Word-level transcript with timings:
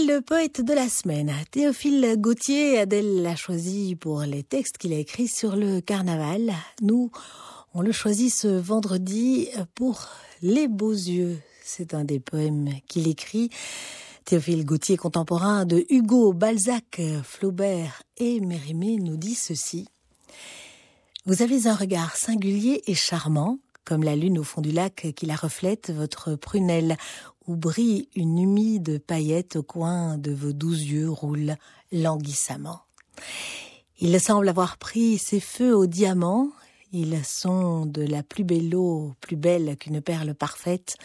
le 0.00 0.20
poète 0.20 0.62
de 0.62 0.72
la 0.72 0.88
semaine. 0.88 1.32
Théophile 1.50 2.14
Gauthier, 2.16 2.78
Adèle 2.78 3.22
l'a 3.22 3.36
choisi 3.36 3.94
pour 3.94 4.22
les 4.22 4.42
textes 4.42 4.78
qu'il 4.78 4.92
a 4.92 4.96
écrits 4.96 5.28
sur 5.28 5.54
le 5.54 5.80
carnaval. 5.80 6.52
Nous, 6.80 7.10
on 7.74 7.82
le 7.82 7.92
choisit 7.92 8.32
ce 8.32 8.48
vendredi 8.48 9.48
pour 9.74 10.08
Les 10.40 10.66
Beaux 10.66 10.92
Yeux. 10.92 11.38
C'est 11.62 11.92
un 11.94 12.04
des 12.04 12.20
poèmes 12.20 12.70
qu'il 12.88 13.06
écrit. 13.06 13.50
Théophile 14.24 14.64
Gauthier, 14.64 14.96
contemporain 14.96 15.66
de 15.66 15.84
Hugo, 15.90 16.32
Balzac, 16.32 17.00
Flaubert 17.22 18.02
et 18.16 18.40
Mérimée, 18.40 18.96
nous 18.96 19.16
dit 19.16 19.34
ceci. 19.34 19.86
Vous 21.26 21.42
avez 21.42 21.66
un 21.66 21.74
regard 21.74 22.16
singulier 22.16 22.82
et 22.86 22.94
charmant, 22.94 23.58
comme 23.84 24.04
la 24.04 24.16
lune 24.16 24.38
au 24.38 24.44
fond 24.44 24.60
du 24.60 24.70
lac 24.70 25.12
qui 25.14 25.26
la 25.26 25.36
reflète, 25.36 25.90
votre 25.90 26.34
prunelle 26.34 26.96
où 27.46 27.56
brille 27.56 28.08
une 28.14 28.38
humide 28.38 29.02
paillette 29.06 29.56
au 29.56 29.62
coin 29.62 30.18
de 30.18 30.32
vos 30.32 30.52
doux 30.52 30.72
yeux 30.72 31.10
roule 31.10 31.56
languissamment. 31.92 32.82
Il 33.98 34.18
semble 34.20 34.48
avoir 34.48 34.78
pris 34.78 35.18
ses 35.18 35.40
feux 35.40 35.76
au 35.76 35.86
diamant, 35.86 36.50
ils 36.92 37.24
sont 37.24 37.86
de 37.86 38.02
la 38.02 38.22
plus 38.22 38.44
belle 38.44 38.74
eau, 38.74 39.14
plus 39.20 39.36
belle 39.36 39.76
qu'une 39.78 40.02
perle 40.02 40.34
parfaite, 40.34 40.96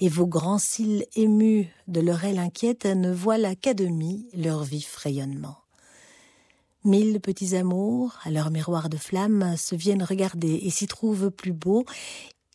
et 0.00 0.08
vos 0.08 0.26
grands 0.26 0.58
cils 0.58 1.04
émus 1.16 1.68
de 1.86 2.00
leur 2.00 2.24
aile 2.24 2.38
inquiète 2.38 2.86
ne 2.86 3.12
voilent 3.12 3.56
qu'à 3.60 3.74
demi 3.74 4.26
leur 4.34 4.62
vif 4.64 4.96
rayonnement. 4.96 5.58
Mille 6.84 7.20
petits 7.20 7.56
amours, 7.56 8.16
à 8.24 8.30
leur 8.30 8.50
miroir 8.50 8.88
de 8.88 8.96
flamme, 8.96 9.56
se 9.56 9.74
viennent 9.74 10.02
regarder 10.02 10.60
et 10.62 10.70
s'y 10.70 10.86
trouvent 10.86 11.30
plus 11.30 11.52
beaux, 11.52 11.84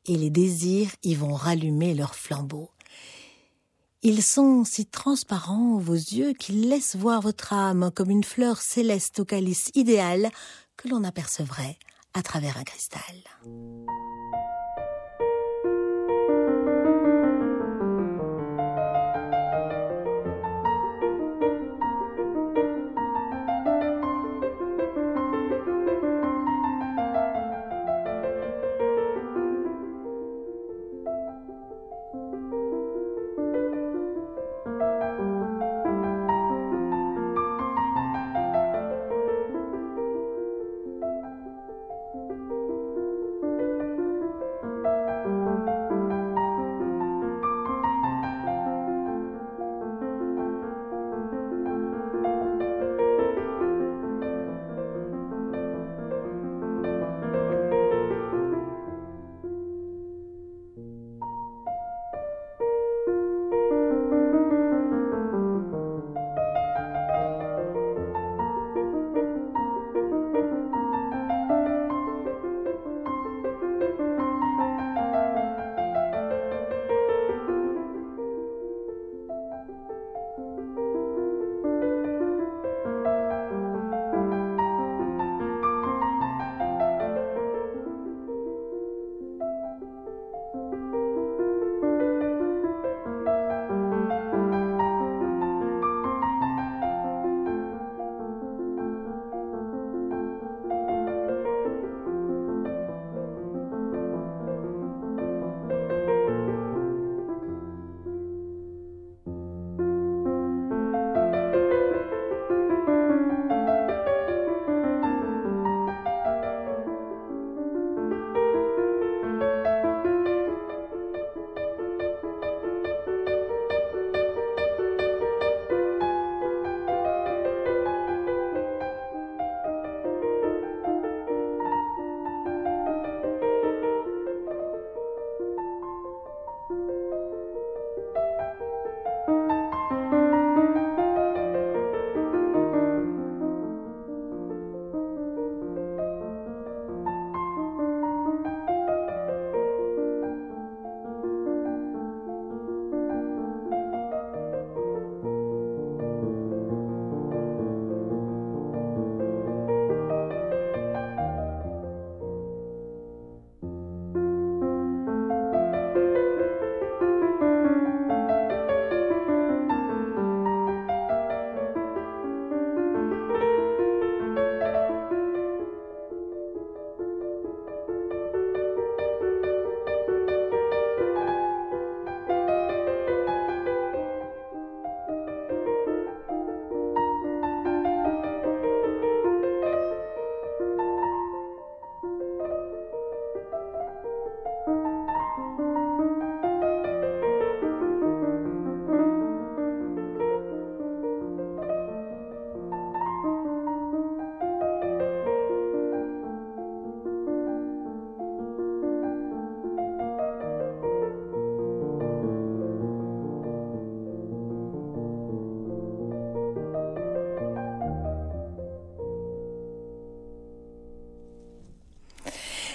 et 0.06 0.16
les 0.16 0.30
désirs 0.30 0.92
y 1.04 1.14
vont 1.14 1.34
rallumer 1.34 1.94
leurs 1.94 2.16
flambeaux. 2.16 2.70
Ils 4.02 4.24
sont 4.24 4.64
si 4.64 4.86
transparents, 4.86 5.78
vos 5.78 5.94
yeux, 5.94 6.32
qu'ils 6.32 6.70
laissent 6.70 6.96
voir 6.96 7.20
votre 7.20 7.52
âme 7.52 7.92
comme 7.94 8.10
une 8.10 8.24
fleur 8.24 8.62
céleste 8.62 9.20
au 9.20 9.26
calice 9.26 9.72
idéal 9.76 10.30
que 10.78 10.88
l'on 10.88 11.04
apercevrait 11.04 11.78
à 12.14 12.22
travers 12.22 12.58
un 12.58 12.64
cristal. 12.64 13.02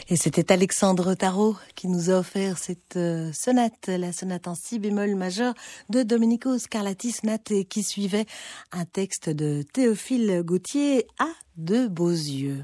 Et 0.09 0.17
c'était 0.17 0.53
Alexandre 0.53 1.15
Tarot 1.15 1.57
qui 1.75 1.89
nous 1.89 2.11
a 2.11 2.19
offert 2.19 2.59
cette 2.59 2.97
euh, 2.97 3.33
sonate, 3.33 3.89
la 3.89 4.13
sonate 4.13 4.47
en 4.49 4.55
si 4.55 4.79
bémol 4.79 5.15
majeur 5.15 5.55
de 5.89 6.03
Domenico 6.03 6.59
Scarlatti, 6.59 7.11
sonate 7.11 7.65
qui 7.71 7.83
suivait 7.83 8.27
un 8.71 8.85
texte 8.85 9.31
de 9.31 9.65
Théophile 9.73 10.43
Gautier 10.45 11.07
à 11.19 11.29
de 11.57 11.87
beaux 11.87 12.11
yeux. 12.11 12.63